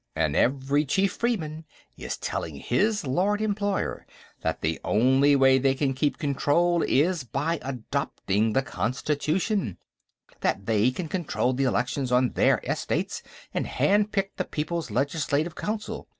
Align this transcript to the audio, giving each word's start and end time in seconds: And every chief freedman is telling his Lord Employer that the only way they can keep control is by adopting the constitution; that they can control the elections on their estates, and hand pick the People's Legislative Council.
And 0.15 0.35
every 0.35 0.83
chief 0.83 1.13
freedman 1.13 1.63
is 1.95 2.17
telling 2.17 2.55
his 2.55 3.05
Lord 3.05 3.39
Employer 3.39 4.07
that 4.41 4.61
the 4.61 4.79
only 4.83 5.35
way 5.35 5.59
they 5.59 5.75
can 5.75 5.93
keep 5.93 6.17
control 6.17 6.81
is 6.81 7.23
by 7.23 7.59
adopting 7.61 8.53
the 8.53 8.63
constitution; 8.63 9.77
that 10.39 10.65
they 10.65 10.89
can 10.89 11.07
control 11.07 11.53
the 11.53 11.65
elections 11.65 12.11
on 12.11 12.29
their 12.31 12.57
estates, 12.63 13.21
and 13.53 13.67
hand 13.67 14.11
pick 14.11 14.35
the 14.37 14.43
People's 14.45 14.89
Legislative 14.89 15.53
Council. 15.53 16.07